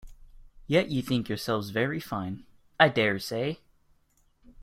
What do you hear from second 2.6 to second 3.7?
I dare say!